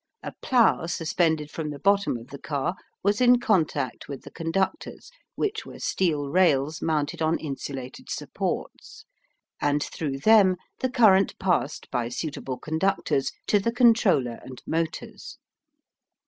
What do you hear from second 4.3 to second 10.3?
conductors which were steel rails mounted on insulated supports, and through